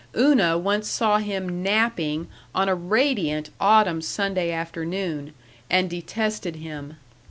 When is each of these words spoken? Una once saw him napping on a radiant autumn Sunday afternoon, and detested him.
Una 0.17 0.57
once 0.57 0.89
saw 0.89 1.19
him 1.19 1.61
napping 1.61 2.27
on 2.55 2.67
a 2.67 2.73
radiant 2.73 3.51
autumn 3.59 4.01
Sunday 4.01 4.51
afternoon, 4.51 5.31
and 5.69 5.91
detested 5.91 6.55
him. 6.55 6.95